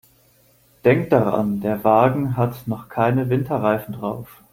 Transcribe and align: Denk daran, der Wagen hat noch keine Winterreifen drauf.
Denk 0.83 1.11
daran, 1.11 1.59
der 1.61 1.83
Wagen 1.83 2.35
hat 2.35 2.65
noch 2.67 2.89
keine 2.89 3.29
Winterreifen 3.29 3.93
drauf. 3.93 4.41